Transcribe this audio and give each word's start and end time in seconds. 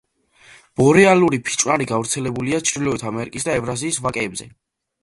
ბორეალური 0.81 1.39
ფიჭვნარი 1.49 1.87
გავრცელებულია 1.93 2.63
ჩრდილოეთ 2.71 3.07
ამერიკისა 3.13 3.51
და 3.53 3.61
ევრაზიის 3.63 4.07
ვაკეებზე. 4.09 4.53